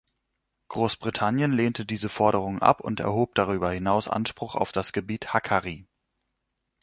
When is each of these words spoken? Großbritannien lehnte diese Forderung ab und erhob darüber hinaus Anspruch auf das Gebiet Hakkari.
Großbritannien 0.69 1.51
lehnte 1.51 1.85
diese 1.85 2.09
Forderung 2.09 2.57
ab 2.59 2.79
und 2.81 2.99
erhob 2.99 3.35
darüber 3.35 3.69
hinaus 3.71 4.07
Anspruch 4.07 4.55
auf 4.55 4.71
das 4.71 4.93
Gebiet 4.93 5.31
Hakkari. 5.31 5.85